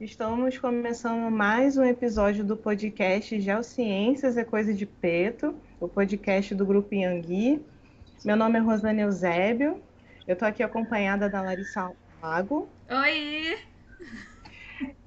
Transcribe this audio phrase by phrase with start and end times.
[0.00, 6.64] Estamos começando mais um episódio do podcast Geociências é Coisa de Preto, o podcast do
[6.64, 7.60] Grupo Yangui.
[8.24, 9.82] Meu nome é Rosane Eusébio.
[10.26, 12.66] Eu estou aqui acompanhada da Larissa Lago.
[12.88, 13.58] Oi!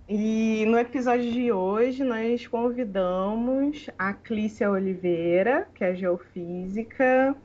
[0.07, 7.35] E no episódio de hoje nós convidamos a Clícia Oliveira, que é geofísica,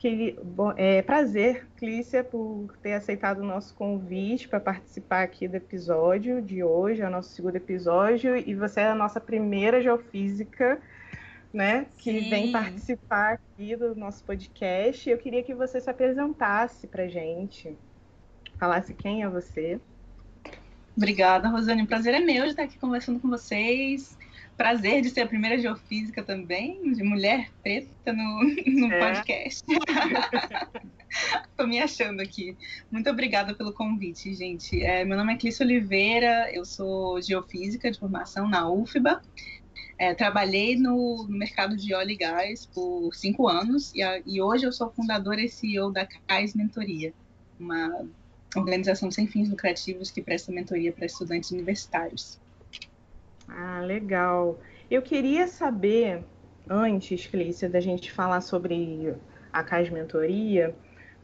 [0.00, 5.56] que, bom, é prazer, Clícia, por ter aceitado o nosso convite para participar aqui do
[5.56, 10.80] episódio de hoje, é o nosso segundo episódio, e você é a nossa primeira geofísica,
[11.52, 12.30] né, que Sim.
[12.30, 15.08] vem participar aqui do nosso podcast.
[15.08, 17.76] Eu queria que você se apresentasse para gente,
[18.58, 19.78] falasse quem é você.
[20.96, 21.82] Obrigada, Rosane.
[21.82, 24.16] O prazer é meu de estar aqui conversando com vocês.
[24.60, 28.98] Prazer de ser a primeira geofísica também, de mulher preta no, no É.
[28.98, 29.64] podcast.
[31.50, 32.54] Estou me achando aqui.
[32.90, 34.82] Muito obrigada pelo convite, gente.
[34.84, 39.22] É, meu nome é Clícia Oliveira, eu sou geofísica de formação na UFBA.
[39.96, 44.42] É, trabalhei no, no mercado de óleo e gás por cinco anos e, a- e
[44.42, 47.14] hoje eu sou fundadora e CEO da CAIS Mentoria,
[47.58, 48.06] uma
[48.54, 52.39] organização sem fins lucrativos que presta mentoria para estudantes universitários.
[53.52, 54.60] Ah, legal.
[54.90, 56.24] Eu queria saber,
[56.68, 59.14] antes, Clícia, da gente falar sobre
[59.52, 60.74] a CAS Mentoria,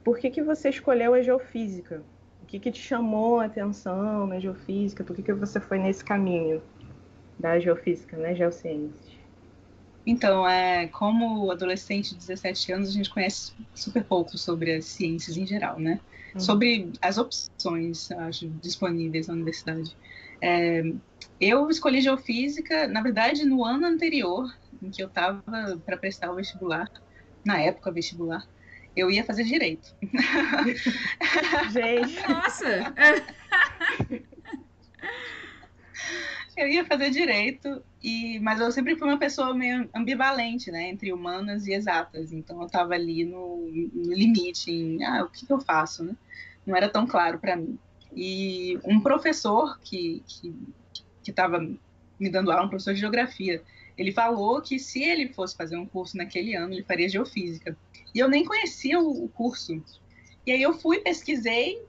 [0.04, 2.02] por que que você escolheu a geofísica?
[2.42, 5.02] O que que te chamou a atenção na geofísica?
[5.02, 6.62] Por que que você foi nesse caminho
[7.38, 9.16] da geofísica, né, geociências?
[10.06, 15.36] Então, é, como adolescente de 17 anos, a gente conhece super pouco sobre as ciências
[15.36, 16.00] em geral, né?
[16.34, 16.40] Uhum.
[16.40, 19.96] Sobre as opções, acho, disponíveis na universidade.
[20.40, 20.82] É,
[21.40, 24.46] eu escolhi geofísica, na verdade, no ano anterior,
[24.82, 25.42] em que eu estava
[25.84, 26.90] para prestar o vestibular,
[27.44, 28.46] na época vestibular,
[28.94, 29.94] eu ia fazer direito.
[31.72, 32.94] Gente, Nossa!
[36.56, 41.12] Eu ia fazer direito, e, mas eu sempre fui uma pessoa meio ambivalente, né, entre
[41.12, 42.32] humanas e exatas.
[42.32, 46.16] Então eu estava ali no, no limite, em ah, o que, que eu faço, né?
[46.64, 47.78] Não era tão claro para mim.
[48.16, 53.62] E um professor que que estava me dando aula, um professor de geografia,
[53.98, 57.76] ele falou que se ele fosse fazer um curso naquele ano, ele faria geofísica.
[58.14, 59.82] E eu nem conhecia o, o curso.
[60.46, 61.82] E aí eu fui, pesquisei,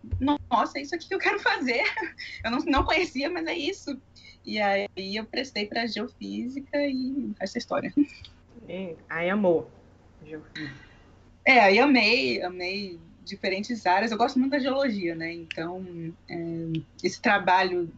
[0.50, 1.84] nossa, é isso aqui que eu quero fazer.
[2.44, 4.02] Eu não, não conhecia, mas é isso.
[4.44, 7.94] E aí eu prestei para geofísica e essa história.
[8.68, 9.30] e- aí.
[10.26, 10.88] Geofísica.
[11.46, 14.12] É, aí amei, amei diferentes áreas.
[14.12, 15.34] Eu gosto muito da geologia, né?
[15.34, 15.86] Então,
[16.30, 16.36] é,
[17.04, 17.92] esse trabalho,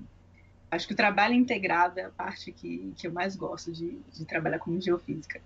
[0.71, 4.25] acho que o trabalho integrado é a parte que, que eu mais gosto de, de
[4.25, 5.41] trabalhar como geofísica.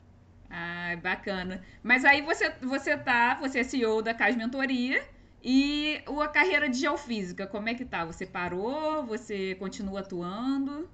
[0.49, 1.63] Ah, bacana.
[1.81, 5.03] Mas aí você, você tá, você é CEO da CAS Mentoria
[5.43, 8.05] e a carreira de geofísica, como é que tá?
[8.05, 9.05] Você parou?
[9.05, 10.87] Você continua atuando?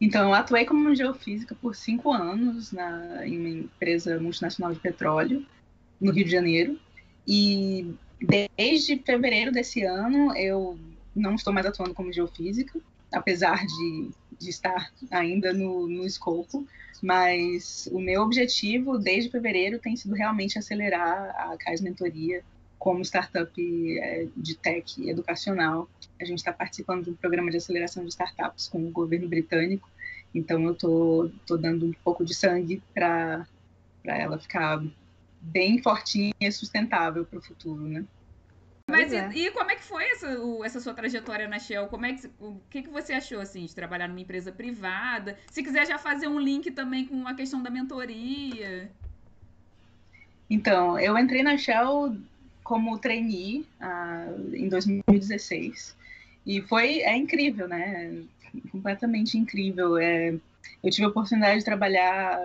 [0.00, 5.46] Então, eu atuei como geofísica por cinco anos na, em uma empresa multinacional de petróleo,
[6.00, 6.80] no Rio de Janeiro.
[7.32, 7.94] E
[8.56, 10.76] desde fevereiro desse ano, eu
[11.14, 12.80] não estou mais atuando como geofísica,
[13.12, 16.66] apesar de, de estar ainda no, no escopo.
[17.00, 22.42] Mas o meu objetivo, desde fevereiro, tem sido realmente acelerar a CAIS Mentoria
[22.80, 23.52] como startup
[24.00, 25.88] é, de tech educacional.
[26.20, 29.88] A gente está participando de um programa de aceleração de startups com o governo britânico,
[30.34, 33.46] então eu tô, tô dando um pouco de sangue para
[34.04, 34.82] ela ficar
[35.40, 38.04] bem fortinha e sustentável para o futuro, né?
[38.88, 39.30] Mas e, é.
[39.32, 41.86] e como é que foi essa, o- essa sua trajetória na Shell?
[41.86, 45.38] Como é que, o que, que você achou assim de trabalhar numa empresa privada?
[45.50, 48.90] Se quiser já fazer um link também com a questão da mentoria.
[50.48, 52.16] Então, eu entrei na Shell
[52.64, 55.96] como trainee ah, em 2016
[56.44, 58.24] e foi é incrível, né?
[58.72, 59.96] Completamente incrível.
[59.96, 60.34] É,
[60.82, 62.40] eu tive a oportunidade de trabalhar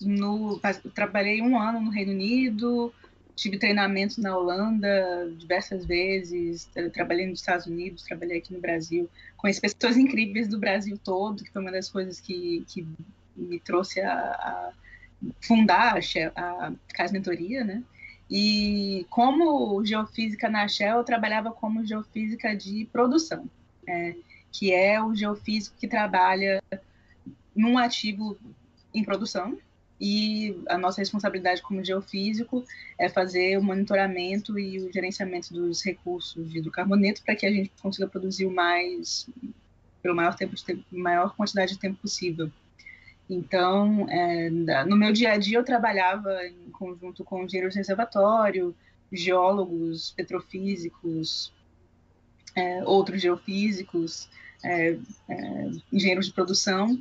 [0.00, 0.60] no,
[0.94, 2.92] trabalhei um ano no Reino Unido,
[3.34, 9.08] tive treinamento na Holanda diversas vezes, tra- trabalhei nos Estados Unidos, trabalhei aqui no Brasil,
[9.36, 12.86] conheci pessoas incríveis do Brasil todo, que foi uma das coisas que, que
[13.36, 14.72] me trouxe a, a
[15.40, 15.98] fundar
[16.34, 17.82] a, a Casa Mentoria, né?
[18.30, 23.48] E como geofísica na Shell, eu trabalhava como geofísica de produção,
[23.86, 24.14] é,
[24.50, 26.62] que é o geofísico que trabalha
[27.54, 28.38] num ativo
[28.94, 29.58] em produção,
[30.04, 32.64] e a nossa responsabilidade como geofísico
[32.98, 37.70] é fazer o monitoramento e o gerenciamento dos recursos de hidrocarboneto para que a gente
[37.80, 39.30] consiga produzir o mais
[40.02, 42.50] pelo maior tempo de tempo, maior quantidade de tempo possível.
[43.30, 44.50] Então, é,
[44.84, 48.74] no meu dia a dia eu trabalhava em conjunto com engenheiros de reservatório,
[49.12, 51.52] geólogos, petrofísicos,
[52.56, 54.28] é, outros geofísicos,
[54.64, 54.98] é,
[55.28, 57.00] é, engenheiros de produção,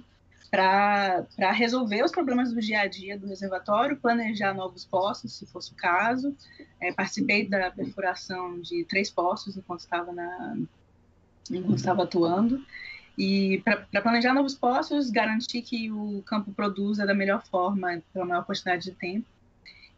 [0.52, 5.72] para resolver os problemas do dia a dia do reservatório, planejar novos poços, se fosse
[5.72, 6.36] o caso.
[6.82, 10.58] É, participei da perfuração de três poços enquanto estava, na,
[11.50, 12.62] enquanto estava atuando.
[13.18, 18.44] E para planejar novos poços, garantir que o campo produza da melhor forma, pela maior
[18.44, 19.26] quantidade de tempo,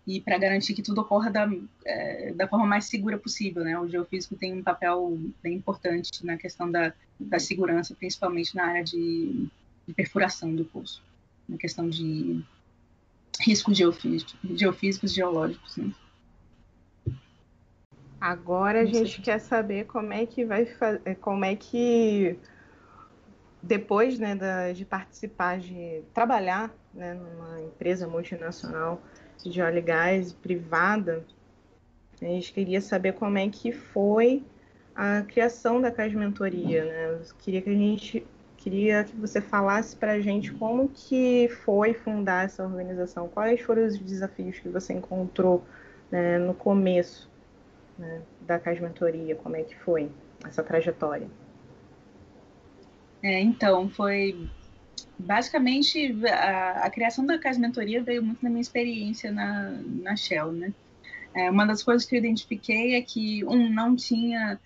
[0.05, 1.49] e para garantir que tudo ocorra da,
[1.83, 3.63] é, da forma mais segura possível.
[3.63, 3.79] Né?
[3.79, 8.83] O geofísico tem um papel bem importante na questão da, da segurança, principalmente na área
[8.83, 9.49] de
[9.87, 11.03] de perfuração do poço,
[11.47, 12.43] na questão de
[13.41, 15.77] riscos geofísicos, geofísicos geológicos.
[15.77, 15.91] Né?
[18.19, 22.37] Agora a gente quer saber como é que vai fazer, como é que
[23.61, 29.01] depois né, da, de participar, de trabalhar né, numa empresa multinacional
[29.43, 31.25] de óleo e gás privada,
[32.21, 34.43] a gente queria saber como é que foi
[34.95, 36.85] a criação da Cas Mentoria.
[36.85, 37.13] Né?
[37.13, 38.25] Eu queria que a gente
[38.63, 43.85] Queria que você falasse para a gente como que foi fundar essa organização, quais foram
[43.85, 45.65] os desafios que você encontrou
[46.09, 47.29] né, no começo
[47.99, 50.09] né, da CAS Mentoria, como é que foi
[50.45, 51.27] essa trajetória?
[53.21, 54.49] É, então, foi
[55.19, 59.71] basicamente a, a, criação da Casa Mentoria veio muito na minha experiência na,
[60.01, 60.73] na Shell, né?
[61.35, 64.57] É, uma das coisas que eu identifiquei é que um não tinha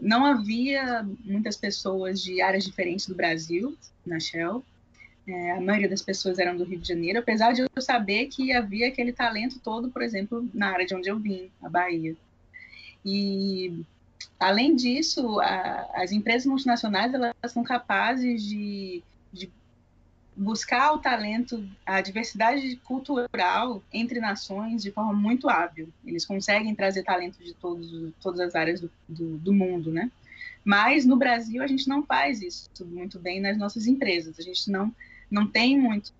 [0.00, 4.64] não havia muitas pessoas de áreas diferentes do Brasil na Shell.
[5.26, 8.52] É, a maioria das pessoas eram do Rio de Janeiro, apesar de eu saber que
[8.52, 12.16] havia aquele talento todo, por exemplo, na área de onde eu vim, a Bahia.
[13.04, 13.82] E,
[14.38, 19.02] além disso, a, as empresas multinacionais elas são capazes de,
[19.32, 19.50] de
[20.40, 25.92] buscar o talento, a diversidade cultural entre nações de forma muito hábil.
[26.04, 27.92] Eles conseguem trazer talento de todos,
[28.22, 30.10] todas as áreas do, do, do, mundo, né?
[30.64, 34.38] Mas no Brasil a gente não faz isso muito bem nas nossas empresas.
[34.38, 34.94] A gente não
[35.30, 36.12] não tem muito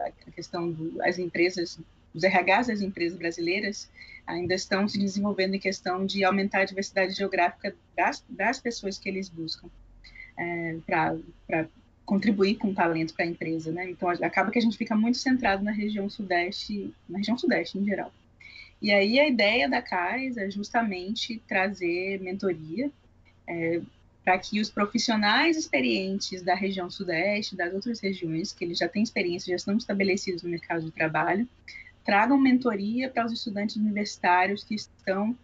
[0.00, 1.80] a questão das empresas,
[2.12, 3.88] os RHs das empresas brasileiras
[4.26, 9.08] ainda estão se desenvolvendo em questão de aumentar a diversidade geográfica das, das pessoas que
[9.08, 9.68] eles buscam
[10.36, 11.66] é, para
[12.04, 13.90] contribuir com talento para a empresa, né?
[13.90, 17.84] Então acaba que a gente fica muito centrado na região sudeste, na região sudeste em
[17.84, 18.12] geral.
[18.80, 22.90] E aí a ideia da CAIS é justamente trazer mentoria
[23.46, 23.80] é,
[24.24, 29.02] para que os profissionais experientes da região sudeste, das outras regiões, que eles já têm
[29.02, 31.48] experiência, já estão estabelecidos no mercado de trabalho,
[32.04, 35.36] tragam mentoria para os estudantes universitários que estão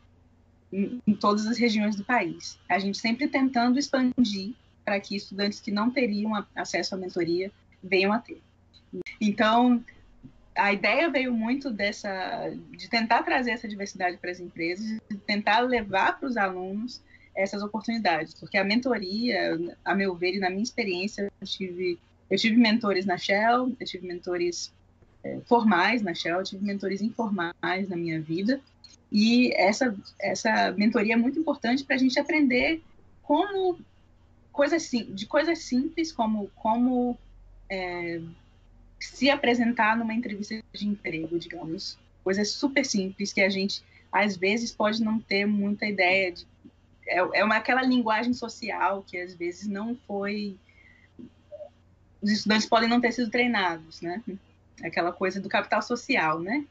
[0.73, 2.59] em, em todas as regiões do país.
[2.69, 4.55] A gente sempre tentando expandir
[4.91, 8.43] para que estudantes que não teriam acesso à mentoria venham a ter.
[9.21, 9.81] Então,
[10.57, 15.61] a ideia veio muito dessa de tentar trazer essa diversidade para as empresas, de tentar
[15.61, 17.01] levar para os alunos
[17.37, 21.97] essas oportunidades, porque a mentoria, a meu ver e na minha experiência, eu tive
[22.29, 24.73] eu tive mentores na Shell, eu tive mentores
[25.23, 28.61] é, formais na Shell, eu tive mentores informais na minha vida,
[29.13, 32.83] e essa essa mentoria é muito importante para a gente aprender
[33.23, 33.79] como
[34.61, 37.17] coisas de coisas simples como como
[37.71, 38.21] é,
[39.01, 44.71] se apresentar numa entrevista de emprego, digamos, coisas super simples que a gente às vezes
[44.71, 46.47] pode não ter muita ideia de
[47.07, 50.59] é, é uma aquela linguagem social que às vezes não foi
[52.21, 54.23] os estudantes podem não ter sido treinados, né?
[54.85, 56.67] Aquela coisa do capital social, né?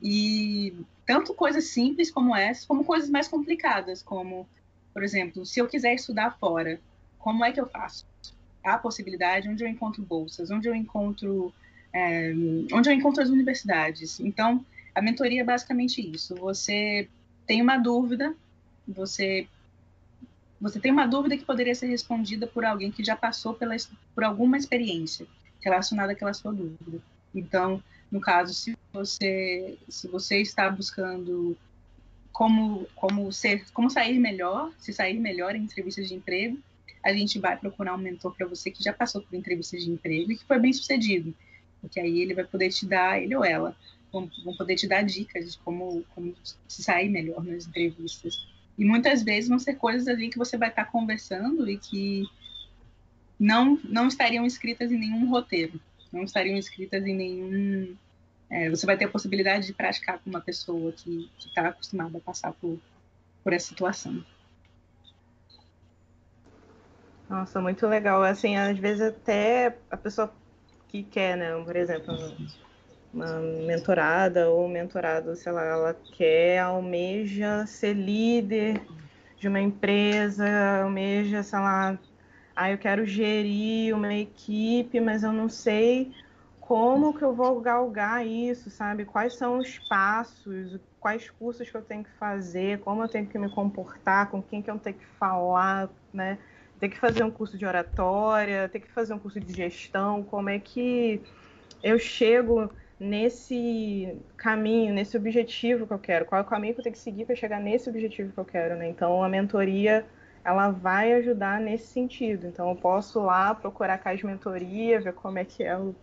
[0.00, 4.48] E tanto coisas simples como essas, como coisas mais complicadas, como,
[4.94, 6.80] por exemplo, se eu quiser estudar fora,
[7.20, 8.04] como é que eu faço?
[8.64, 11.52] Há possibilidade, onde eu encontro bolsas, onde eu encontro,
[11.92, 12.32] é,
[12.72, 14.20] onde eu encontro as universidades.
[14.20, 16.34] Então, a mentoria é basicamente isso.
[16.36, 17.08] Você
[17.46, 18.34] tem uma dúvida,
[18.86, 19.46] você
[20.60, 23.74] você tem uma dúvida que poderia ser respondida por alguém que já passou pela,
[24.14, 25.26] por alguma experiência
[25.62, 27.00] relacionada àquela sua dúvida.
[27.34, 31.56] Então, no caso, se você se você está buscando
[32.32, 36.58] como como ser como sair melhor, se sair melhor em entrevistas de emprego,
[37.02, 40.32] a gente vai procurar um mentor para você que já passou por entrevistas de emprego
[40.32, 41.34] e que foi bem sucedido,
[41.80, 43.76] porque aí ele vai poder te dar, ele ou ela,
[44.12, 46.34] vão, vão poder te dar dicas de como, como
[46.68, 48.46] se sair melhor nas entrevistas.
[48.78, 52.24] E muitas vezes vão ser coisas ali que você vai estar tá conversando e que
[53.38, 55.80] não, não estariam escritas em nenhum roteiro,
[56.12, 57.96] não estariam escritas em nenhum.
[58.50, 62.20] É, você vai ter a possibilidade de praticar com uma pessoa que está acostumada a
[62.20, 62.78] passar por,
[63.44, 64.24] por essa situação.
[67.30, 68.24] Nossa, muito legal.
[68.24, 70.34] Assim, às vezes até a pessoa
[70.88, 72.12] que quer, né, por exemplo,
[73.14, 78.82] uma mentorada ou mentorado, sei lá, ela quer, almeja ser líder
[79.38, 80.44] de uma empresa,
[80.82, 81.96] almeja, sei lá,
[82.56, 86.12] ah, eu quero gerir uma equipe, mas eu não sei
[86.58, 89.04] como que eu vou galgar isso, sabe?
[89.04, 93.38] Quais são os passos, quais cursos que eu tenho que fazer, como eu tenho que
[93.38, 96.38] me comportar, com quem que eu tenho que falar, né?
[96.80, 100.48] Ter que fazer um curso de oratória, ter que fazer um curso de gestão, como
[100.48, 101.20] é que
[101.82, 106.84] eu chego nesse caminho, nesse objetivo que eu quero, qual é o caminho que eu
[106.84, 108.88] tenho que seguir para chegar nesse objetivo que eu quero, né?
[108.88, 110.06] Então a mentoria
[110.44, 112.46] ela vai ajudar nesse sentido.
[112.46, 115.94] Então eu posso lá procurar a CAS Mentoria, ver como é que é o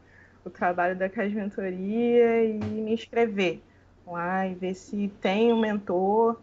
[0.48, 3.62] o trabalho da CAS Mentoria e me inscrever
[4.06, 6.40] lá e ver se tem um mentor.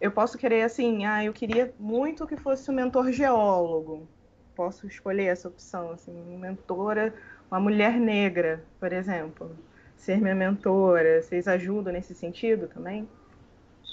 [0.00, 4.08] Eu posso querer assim, ah, eu queria muito que fosse um mentor geólogo.
[4.54, 7.14] Posso escolher essa opção, assim, mentora,
[7.50, 9.56] uma mulher negra, por exemplo,
[9.96, 11.22] ser minha mentora.
[11.22, 13.08] Vocês ajudam nesse sentido também?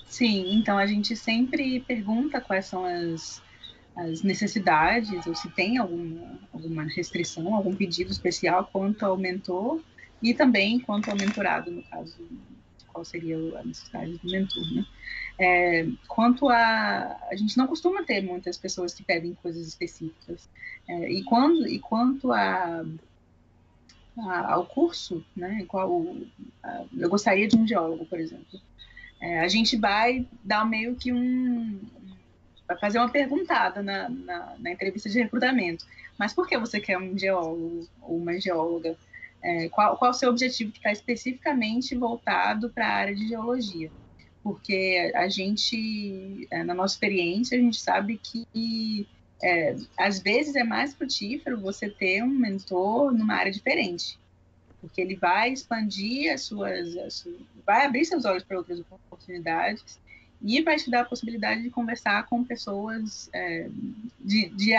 [0.05, 3.43] Sim, então a gente sempre pergunta quais são as
[3.95, 9.79] as necessidades, ou se tem alguma, alguma restrição, algum pedido especial quanto ao mentor
[10.21, 12.17] e também quanto ao mentorado, no caso,
[12.95, 14.85] qual seria a necessidade do mentor, né?
[15.37, 17.19] É, quanto a...
[17.29, 20.49] A gente não costuma ter muitas pessoas que pedem coisas específicas.
[20.87, 22.85] É, e, quando, e quanto a,
[24.17, 25.65] a, ao curso, né?
[25.67, 26.15] Qual,
[26.63, 28.61] a, eu gostaria de um geólogo, por exemplo.
[29.19, 31.81] É, a gente vai dar meio que um,
[32.65, 35.85] vai fazer uma perguntada na, na, na, entrevista de recrutamento.
[36.17, 38.95] Mas por que você quer um geólogo ou uma geóloga?
[39.45, 43.91] É, qual, qual o seu objetivo que está especificamente voltado para a área de geologia?
[44.43, 49.07] Porque a gente, é, na nossa experiência, a gente sabe que
[49.43, 54.17] é, às vezes é mais frutífero você ter um mentor numa área diferente,
[54.81, 59.99] porque ele vai expandir as suas, as suas vai abrir seus olhos para outras oportunidades
[60.41, 63.69] e vai te dar a possibilidade de conversar com pessoas, é,
[64.19, 64.73] de, de,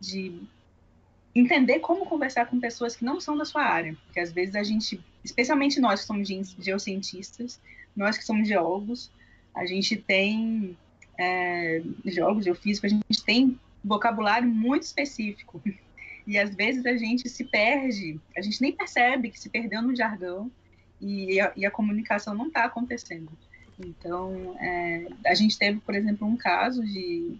[0.00, 0.42] de,
[1.34, 4.62] entender como conversar com pessoas que não são da sua área, porque às vezes a
[4.62, 7.60] gente, especialmente nós que somos geocientistas,
[7.96, 9.10] nós que somos geólogos,
[9.54, 10.76] a gente tem
[11.18, 15.62] é, geólogos, geofísicos, a gente tem vocabulário muito específico
[16.26, 19.94] e às vezes a gente se perde, a gente nem percebe que se perdeu no
[19.94, 20.50] jargão
[21.00, 23.30] e a, e a comunicação não está acontecendo.
[23.78, 27.38] Então, é, a gente teve, por exemplo, um caso de,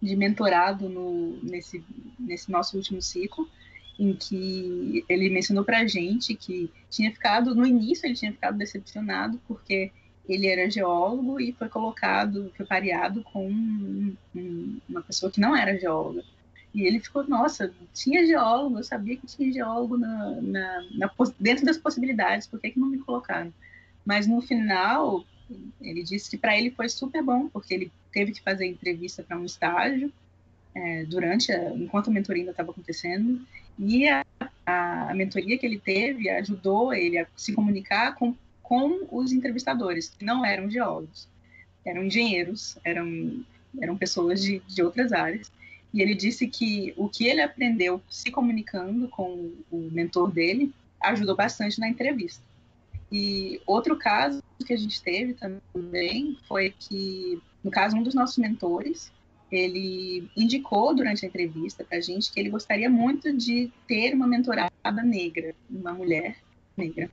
[0.00, 1.82] de mentorado no, nesse,
[2.18, 3.48] nesse nosso último ciclo,
[3.98, 8.58] em que ele mencionou para a gente que tinha ficado, no início, ele tinha ficado
[8.58, 9.92] decepcionado porque
[10.28, 15.56] ele era geólogo e foi colocado, foi pareado com um, um, uma pessoa que não
[15.56, 16.24] era geóloga.
[16.74, 21.64] E ele ficou, nossa, tinha geólogo, eu sabia que tinha geólogo na, na, na dentro
[21.64, 23.52] das possibilidades, por que, que não me colocaram?
[24.04, 25.24] Mas no final,
[25.80, 29.38] ele disse que para ele foi super bom, porque ele teve que fazer entrevista para
[29.38, 30.12] um estágio
[30.74, 33.40] é, durante, a, enquanto a mentoria ainda estava acontecendo,
[33.78, 34.24] e a,
[34.66, 40.08] a, a, mentoria que ele teve ajudou ele a se comunicar com, com os entrevistadores,
[40.08, 41.28] que não eram geólogos,
[41.84, 43.44] eram engenheiros, eram,
[43.80, 45.52] eram pessoas de, de outras áreas.
[45.92, 51.36] E ele disse que o que ele aprendeu se comunicando com o mentor dele ajudou
[51.36, 52.42] bastante na entrevista.
[53.14, 58.38] E outro caso que a gente teve também foi que, no caso, um dos nossos
[58.38, 59.12] mentores,
[59.52, 64.26] ele indicou durante a entrevista para a gente que ele gostaria muito de ter uma
[64.26, 64.72] mentorada
[65.04, 66.36] negra, uma mulher
[66.76, 67.08] negra,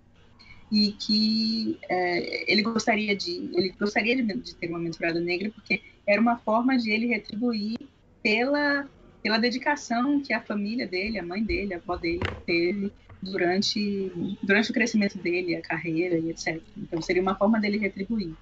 [0.71, 6.19] e que é, ele gostaria de ele gostaria de, ter uma mentorada negra porque era
[6.19, 7.77] uma forma de ele retribuir
[8.23, 8.89] pela
[9.21, 12.91] pela dedicação que a família dele, a mãe dele, a avó dele teve
[13.21, 14.11] durante,
[14.41, 16.61] durante o crescimento dele, a carreira e etc.
[16.77, 18.33] Então, seria uma forma dele retribuir.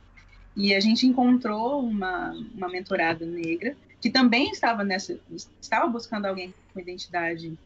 [0.56, 5.20] E a gente encontrou uma, uma mentorada negra que também estava nessa,
[5.62, 7.58] estava buscando alguém com identidade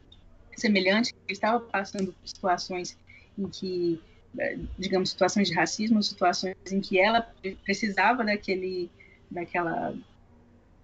[0.56, 2.96] semelhante, que estava passando por situações
[3.38, 4.00] em que,
[4.38, 7.22] eh, digamos, situações de racismo, situações em que ela
[7.64, 8.90] precisava daquele,
[9.30, 9.94] daquela,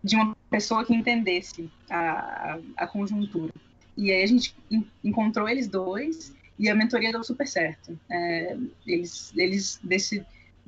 [0.02, 3.52] de uma pessoa que entendesse a, a, a conjuntura.
[3.96, 4.54] E aí a gente
[5.02, 7.98] encontrou eles dois e a mentoria deu super certo.
[8.10, 8.56] É,
[8.86, 10.24] eles, eles desse,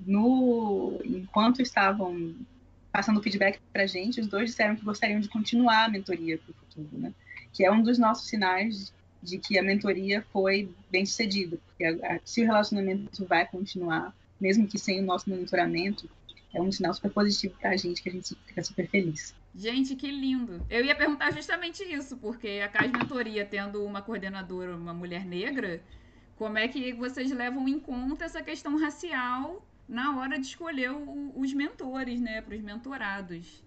[0.06, 2.34] no, enquanto estavam
[2.90, 6.50] passando feedback para a gente, os dois disseram que gostariam de continuar a mentoria para
[6.50, 7.12] o futuro, né?
[7.52, 12.14] Que é um dos nossos sinais de que a mentoria foi bem sucedida, porque a,
[12.14, 16.08] a, se o relacionamento vai continuar, mesmo que sem o nosso monitoramento,
[16.52, 19.34] é um sinal super positivo para a gente, que a gente fica super feliz.
[19.54, 20.64] Gente, que lindo.
[20.70, 25.82] Eu ia perguntar justamente isso, porque a CAS Mentoria, tendo uma coordenadora, uma mulher negra,
[26.36, 31.32] como é que vocês levam em conta essa questão racial na hora de escolher o,
[31.36, 33.62] os mentores, né, para os mentorados?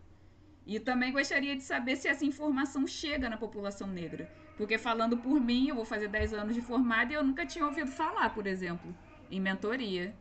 [0.66, 4.28] E também gostaria de saber se essa informação chega na população negra.
[4.58, 7.64] Porque falando por mim, eu vou fazer 10 anos de formada e eu nunca tinha
[7.64, 8.96] ouvido falar, por exemplo,
[9.30, 10.16] em mentoria.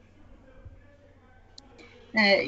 [2.12, 2.46] É,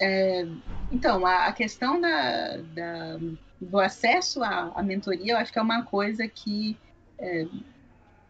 [0.00, 0.46] é,
[0.90, 3.18] então, a, a questão da, da,
[3.60, 6.76] do acesso à, à, mentoria, eu acho que é uma coisa que
[7.18, 7.46] é,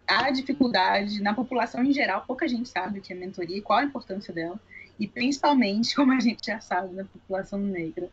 [0.07, 3.81] há dificuldade na população em geral, pouca gente sabe o que é mentoria e qual
[3.81, 4.59] a importância dela,
[4.99, 8.09] e principalmente, como a gente já sabe, na população negra.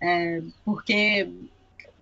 [0.00, 1.28] É, porque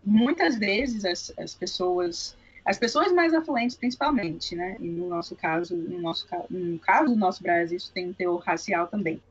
[0.05, 4.77] muitas vezes as, as pessoas as pessoas mais afluentes principalmente, né?
[4.81, 8.41] E no nosso caso, no nosso no caso do nosso Brasil, isso tem um teor
[8.41, 9.23] racial também.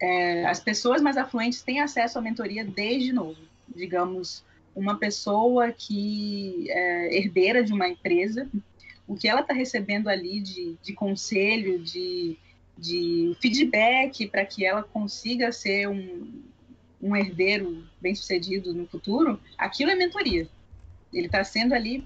[0.00, 3.40] É, as pessoas mais afluentes têm acesso à mentoria desde novo.
[3.74, 8.48] Digamos, uma pessoa que é herdeira de uma empresa,
[9.06, 12.36] o que ela está recebendo ali de, de conselho, de,
[12.76, 16.42] de feedback para que ela consiga ser um,
[17.02, 20.48] um herdeiro bem sucedido no futuro, aquilo é mentoria.
[21.12, 22.04] Ele está sendo ali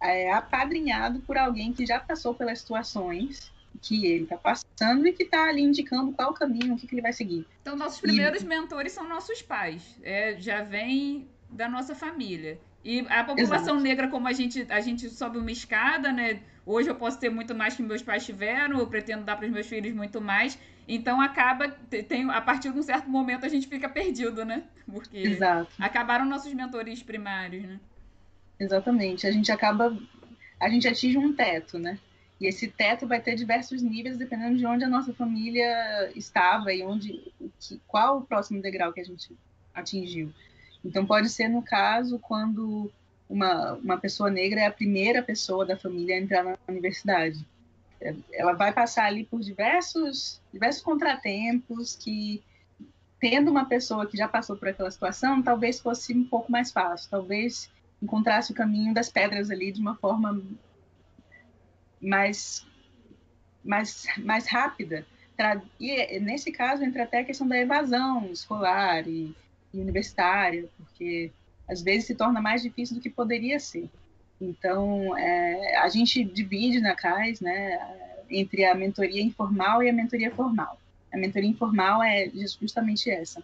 [0.00, 5.22] é, apadrinhado por alguém que já passou pelas situações que ele está passando e que
[5.22, 7.46] está ali indicando qual o caminho, o que, que, ele vai seguir.
[7.62, 8.46] Então, nossos primeiros e...
[8.46, 9.98] mentores são nossos pais.
[10.02, 12.58] É, já vem da nossa família.
[12.84, 13.80] E a população Exato.
[13.80, 16.40] negra, como a gente, a gente sobe uma escada, né?
[16.64, 19.52] Hoje eu posso ter muito mais que meus pais tiveram, eu pretendo dar para os
[19.52, 20.58] meus filhos muito mais.
[20.88, 24.64] Então acaba, tem, a partir de um certo momento a gente fica perdido, né?
[24.90, 25.70] Porque Exato.
[25.78, 27.78] acabaram nossos mentores primários, né?
[28.58, 29.26] Exatamente.
[29.26, 29.96] A gente acaba,
[30.58, 31.98] a gente atinge um teto, né?
[32.40, 36.82] E esse teto vai ter diversos níveis dependendo de onde a nossa família estava e
[36.82, 37.30] onde,
[37.60, 39.36] que, qual o próximo degrau que a gente
[39.74, 40.32] atingiu.
[40.82, 42.90] Então, pode ser no caso quando
[43.28, 47.46] uma, uma pessoa negra é a primeira pessoa da família a entrar na universidade.
[48.32, 52.42] Ela vai passar ali por diversos, diversos contratempos que,
[53.20, 57.10] tendo uma pessoa que já passou por aquela situação, talvez fosse um pouco mais fácil,
[57.10, 57.70] talvez
[58.02, 60.42] encontrasse o caminho das pedras ali de uma forma
[62.00, 62.66] mais,
[63.64, 65.06] mais, mais rápida.
[65.78, 69.34] E nesse caso entra até a questão da evasão escolar e
[69.72, 71.30] e universitária, porque
[71.68, 73.88] às vezes se torna mais difícil do que poderia ser.
[74.40, 77.78] Então, é, a gente divide na CAIS né,
[78.28, 80.78] entre a mentoria informal e a mentoria formal.
[81.12, 83.42] A mentoria informal é justamente essa,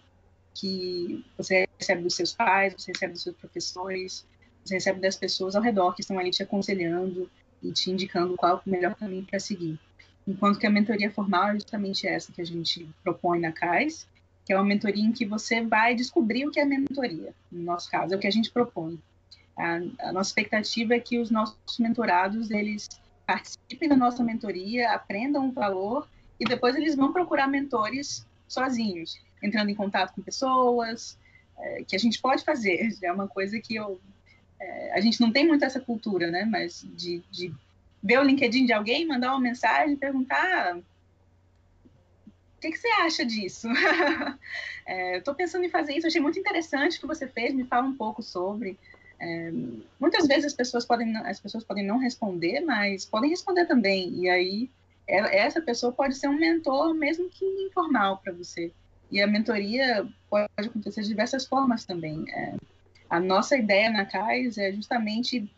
[0.53, 4.25] que você recebe dos seus pais, você recebe dos seus professores,
[4.65, 7.29] você recebe das pessoas ao redor que estão ali te aconselhando
[7.61, 9.79] e te indicando qual é o melhor caminho para seguir.
[10.27, 14.07] Enquanto que a mentoria formal é justamente essa que a gente propõe na CAIS,
[14.45, 17.89] que é uma mentoria em que você vai descobrir o que é mentoria, no nosso
[17.89, 18.99] caso, é o que a gente propõe.
[19.57, 22.87] A, a nossa expectativa é que os nossos mentorados, eles
[23.25, 26.07] participem da nossa mentoria, aprendam o valor
[26.39, 31.17] e depois eles vão procurar mentores sozinhos, entrando em contato com pessoas,
[31.57, 33.99] é, que a gente pode fazer, é uma coisa que eu,
[34.59, 37.53] é, a gente não tem muito essa cultura, né, mas de, de
[38.01, 40.77] ver o LinkedIn de alguém, mandar uma mensagem, perguntar
[42.57, 43.67] o que, que, você acha disso?
[45.15, 47.85] Estou é, pensando em fazer isso, achei muito interessante o que você fez, me fala
[47.85, 48.79] um pouco sobre.
[49.19, 49.51] É,
[49.99, 54.09] muitas vezes as pessoas podem as pessoas podem não responder, mas podem responder também.
[54.21, 54.69] E aí
[55.07, 58.71] é, essa pessoa pode ser um mentor, mesmo que informal para você.
[59.11, 62.25] E a mentoria pode acontecer de diversas formas também.
[62.29, 62.55] É,
[63.09, 65.49] a nossa ideia na CAIS é justamente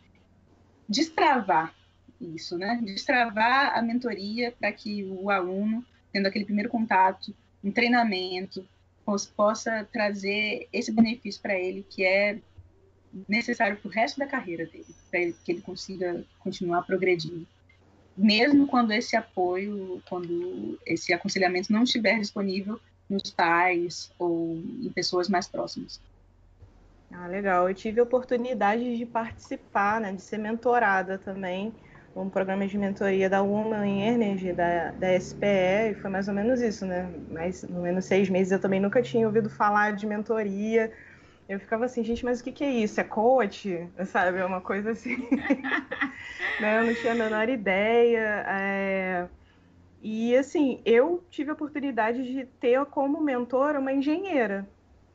[0.87, 1.73] destravar
[2.19, 2.79] isso, né?
[2.83, 8.65] Destravar a mentoria para que o aluno tendo aquele primeiro contato, um treinamento,
[9.35, 12.39] possa trazer esse benefício para ele que é
[13.27, 17.47] necessário para o resto da carreira dele, para que ele consiga continuar progredindo.
[18.15, 25.27] Mesmo quando esse apoio, quando esse aconselhamento não estiver disponível nos pais ou em pessoas
[25.27, 25.99] mais próximas.
[27.11, 27.67] Ah, legal.
[27.67, 31.73] Eu tive a oportunidade de participar, né, de ser mentorada também
[32.15, 36.59] um programa de mentoria da Woman Energy, da, da SPE, e foi mais ou menos
[36.61, 37.09] isso, né?
[37.29, 40.91] Mais ou menos seis meses eu também nunca tinha ouvido falar de mentoria.
[41.47, 42.99] Eu ficava assim, gente, mas o que, que é isso?
[42.99, 43.89] É coach?
[44.07, 44.39] Sabe?
[44.39, 45.15] É uma coisa assim.
[46.61, 46.79] né?
[46.79, 48.45] Eu não tinha a menor ideia.
[48.47, 49.27] É...
[50.01, 54.67] E assim, eu tive a oportunidade de ter como mentor uma engenheira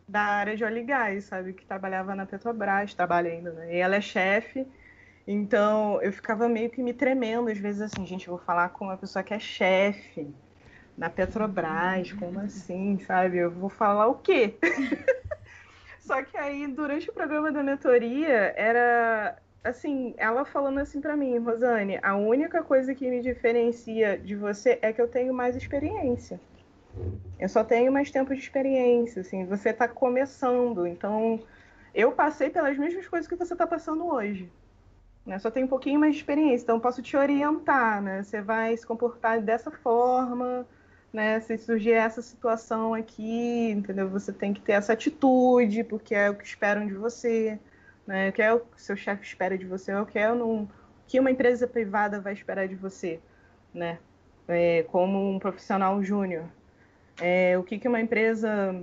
[0.08, 1.52] da área de óleo e gás, sabe?
[1.54, 3.74] Que trabalhava na Petrobras, trabalha ainda, né?
[3.74, 4.66] E ela é chefe
[5.26, 8.96] então eu ficava meio que me tremendo, às vezes assim, gente, vou falar com uma
[8.96, 10.34] pessoa que é chefe
[10.96, 13.38] na Petrobras, como assim, sabe?
[13.38, 14.58] Eu vou falar o quê?
[16.00, 21.38] Só que aí, durante o programa da mentoria, era assim, ela falando assim para mim,
[21.38, 26.38] Rosane, a única coisa que me diferencia de você é que eu tenho mais experiência.
[27.38, 31.40] Eu só tenho mais tempo de experiência, assim, você está começando, então
[31.94, 34.50] eu passei pelas mesmas coisas que você está passando hoje.
[35.26, 35.38] Né?
[35.38, 38.22] Só tenho um pouquinho mais de experiência, então posso te orientar, né?
[38.22, 40.66] Você vai se comportar dessa forma,
[41.12, 41.40] né?
[41.40, 44.09] Se surgir essa situação aqui, entendeu?
[44.11, 47.59] Você tem que ter essa atitude, porque é o que esperam de você,
[48.07, 48.28] né?
[48.28, 50.68] O que é o que seu chefe espera de você, é o que é o
[51.07, 53.20] que uma empresa privada vai esperar de você,
[53.72, 53.98] né?
[54.46, 56.44] É, como um profissional júnior.
[57.20, 58.83] É, o que, que uma empresa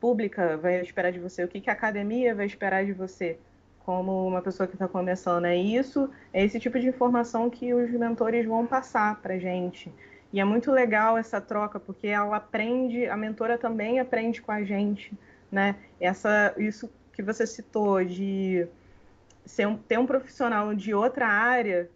[0.00, 3.38] pública vai esperar de você, o que, que a academia vai esperar de você
[3.84, 5.44] como uma pessoa que está começando.
[5.46, 9.92] É isso, é esse tipo de informação que os mentores vão passar para gente.
[10.32, 14.62] E é muito legal essa troca, porque ela aprende, a mentora também aprende com a
[14.62, 15.12] gente,
[15.50, 15.74] né?
[16.00, 18.66] Essa, isso que você citou de
[19.44, 21.90] ser um, ter um profissional de outra área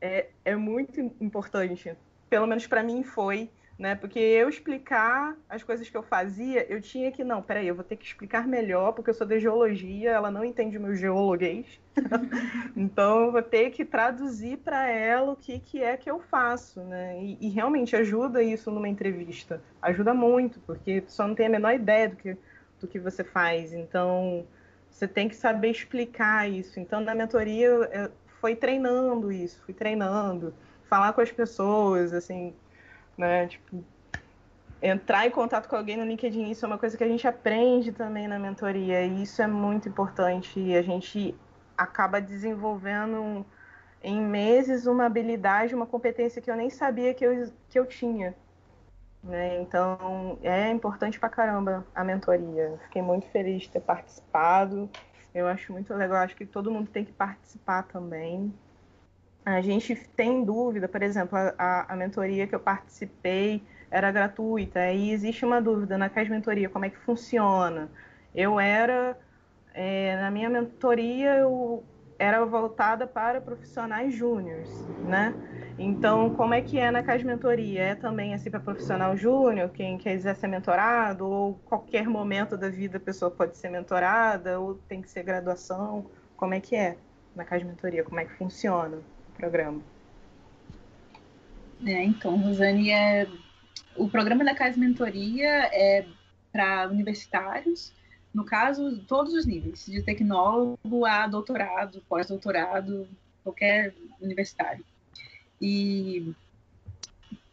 [0.00, 1.96] é, é muito importante.
[2.28, 3.94] Pelo menos para mim foi né?
[3.94, 7.84] Porque eu explicar as coisas que eu fazia, eu tinha que, não, peraí, eu vou
[7.84, 11.78] ter que explicar melhor, porque eu sou de geologia, ela não entende o meu geologuês.
[12.76, 16.80] então eu vou ter que traduzir para ela o que, que é que eu faço,
[16.80, 17.22] né?
[17.22, 19.62] E, e, realmente ajuda isso numa entrevista.
[19.80, 22.36] Ajuda muito, porque só não tem a menor ideia do que,
[22.80, 23.72] do que você faz.
[23.72, 24.44] Então
[24.90, 26.80] você tem que saber explicar isso.
[26.80, 28.10] Então na mentoria eu
[28.40, 30.52] fui treinando isso, fui treinando,
[30.88, 32.54] falar com as pessoas, assim,
[33.18, 33.48] né?
[33.48, 33.84] Tipo,
[34.80, 37.90] entrar em contato com alguém no LinkedIn, isso é uma coisa que a gente aprende
[37.90, 40.58] também na mentoria, e isso é muito importante.
[40.58, 41.34] E a gente
[41.76, 43.44] acaba desenvolvendo
[44.02, 48.34] em meses uma habilidade, uma competência que eu nem sabia que eu, que eu tinha.
[49.22, 49.60] Né?
[49.60, 52.78] Então, é importante pra caramba a mentoria.
[52.84, 54.88] Fiquei muito feliz de ter participado.
[55.34, 58.54] Eu acho muito legal, acho que todo mundo tem que participar também
[59.56, 65.10] a gente tem dúvida, por exemplo, a, a mentoria que eu participei era gratuita, e
[65.10, 67.90] existe uma dúvida na CAS Mentoria, como é que funciona?
[68.34, 69.18] Eu era,
[69.72, 71.82] é, na minha mentoria, eu
[72.18, 74.68] era voltada para profissionais júniores,
[75.02, 75.34] né?
[75.78, 77.80] Então, como é que é na CAS Mentoria?
[77.82, 82.98] É também assim para profissional júnior, quem quiser ser mentorado, ou qualquer momento da vida
[82.98, 86.10] a pessoa pode ser mentorada, ou tem que ser graduação?
[86.36, 86.98] Como é que é
[87.34, 88.04] na CAS Mentoria?
[88.04, 89.02] Como é que funciona?
[89.38, 89.80] Programa.
[91.86, 93.28] É, então, Rosane, é,
[93.96, 96.04] o programa da Casa Mentoria é
[96.52, 97.92] para universitários,
[98.34, 103.08] no caso, todos os níveis, de tecnólogo a doutorado, pós-doutorado,
[103.42, 104.84] qualquer universitário.
[105.62, 106.34] E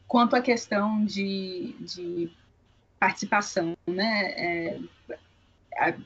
[0.08, 2.32] quanto à questão de, de
[3.00, 4.80] participação, né, é,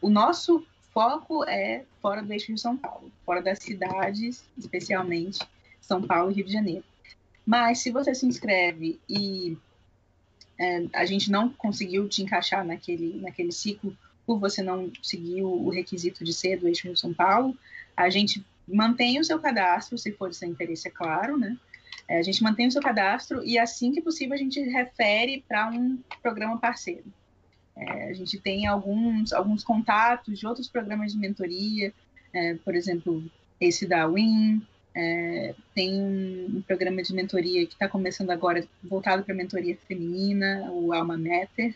[0.02, 5.40] o nosso foco é fora do eixo de São Paulo, fora das cidades, especialmente,
[5.90, 6.84] são Paulo e Rio de Janeiro.
[7.46, 9.58] Mas se você se inscreve e
[10.58, 15.70] é, a gente não conseguiu te encaixar naquele, naquele ciclo por você não seguir o
[15.70, 17.58] requisito de ser do Eixo Rio São Paulo,
[17.98, 21.58] a gente mantém o seu cadastro, se for de seu interesse, é claro, né?
[22.08, 25.70] É, a gente mantém o seu cadastro e assim que possível a gente refere para
[25.70, 27.06] um programa parceiro.
[27.76, 31.92] É, a gente tem alguns, alguns contatos de outros programas de mentoria,
[32.32, 33.24] é, por exemplo,
[33.60, 34.62] esse da WIN,
[34.96, 40.70] é, tem um programa de mentoria que está começando agora, voltado para a mentoria feminina,
[40.72, 41.76] o Alma Mater.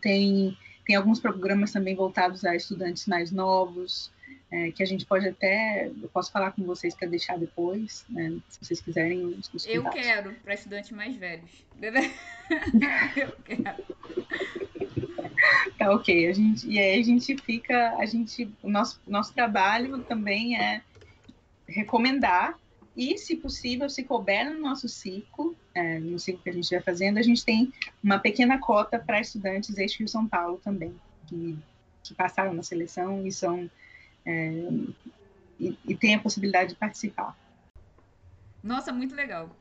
[0.00, 4.10] Tem, tem alguns programas também voltados a estudantes mais novos,
[4.50, 5.88] é, que a gente pode até.
[5.88, 9.38] Eu posso falar com vocês para deixar depois, né, se vocês quiserem.
[9.66, 11.50] Eu quero, para estudantes mais velhos.
[13.16, 13.84] eu quero.
[15.78, 16.28] Tá ok.
[16.28, 17.94] A gente, e aí a gente fica.
[17.98, 20.82] A gente, o nosso, nosso trabalho também é
[21.70, 22.58] recomendar
[22.96, 26.80] e, se possível, se couber no nosso ciclo, é, no ciclo que a gente vai
[26.80, 30.94] fazendo, a gente tem uma pequena cota para estudantes eixo Rio São Paulo também,
[31.26, 31.56] que,
[32.02, 33.70] que passaram na seleção e são
[34.26, 34.52] é,
[35.58, 37.36] e, e têm a possibilidade de participar.
[38.62, 39.56] Nossa, muito legal.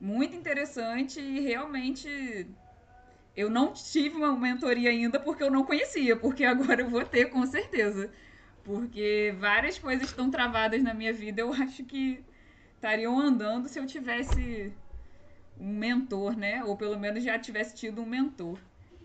[0.00, 2.46] Muito interessante e realmente
[3.36, 7.26] eu não tive uma mentoria ainda porque eu não conhecia, porque agora eu vou ter
[7.26, 8.10] com certeza.
[8.68, 11.40] Porque várias coisas estão travadas na minha vida.
[11.40, 12.22] Eu acho que
[12.74, 14.70] estariam andando se eu tivesse
[15.58, 16.62] um mentor, né?
[16.62, 18.58] Ou pelo menos já tivesse tido um mentor.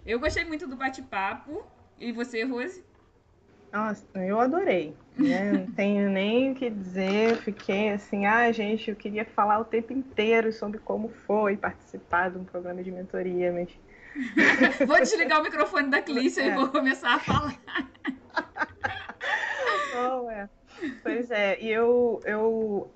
[0.06, 1.65] Eu gostei muito do bate-papo.
[1.97, 2.84] E você, Rose?
[3.71, 4.93] Nossa, eu adorei.
[5.17, 5.54] Né?
[5.65, 7.38] Não tenho nem o que dizer.
[7.38, 12.38] Fiquei assim, ah, gente, eu queria falar o tempo inteiro sobre como foi participar de
[12.38, 13.69] um programa de mentoria, mas.
[14.86, 16.47] vou desligar o microfone da Clícia é.
[16.47, 17.58] e vou começar a falar.
[19.94, 20.50] Não, é.
[21.02, 22.92] Pois é, e eu, eu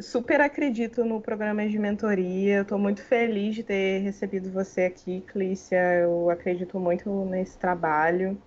[0.00, 2.62] super acredito no programa de mentoria.
[2.62, 5.76] Estou muito feliz de ter recebido você aqui, Clícia.
[6.00, 8.40] Eu acredito muito nesse trabalho,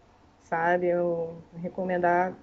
[0.44, 0.88] sabe?
[0.88, 2.34] Eu recomendar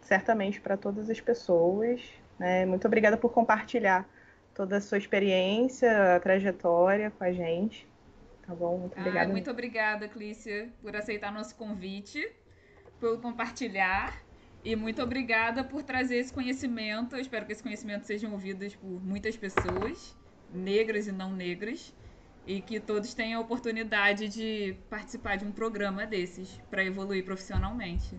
[0.00, 2.00] certamente para todas as pessoas.
[2.38, 2.64] Né?
[2.66, 4.08] Muito obrigada por compartilhar
[4.54, 7.86] toda a sua experiência, a trajetória com a gente.
[8.46, 8.78] Tá bom?
[8.78, 9.30] Muito obrigada.
[9.30, 12.26] muito obrigada, Clícia, por aceitar nosso convite,
[12.98, 14.27] por compartilhar.
[14.64, 17.14] E muito obrigada por trazer esse conhecimento.
[17.14, 20.16] Eu espero que esse conhecimento seja ouvido por muitas pessoas,
[20.52, 21.94] negras e não negras,
[22.46, 28.16] e que todos tenham a oportunidade de participar de um programa desses para evoluir profissionalmente.